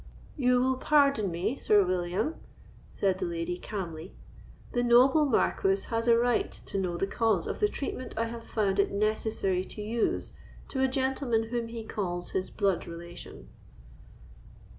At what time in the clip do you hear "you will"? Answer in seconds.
0.35-0.77